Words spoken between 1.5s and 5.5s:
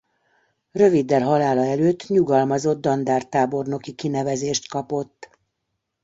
előtt nyugalmazott dandártábornoki kinevezést kapott.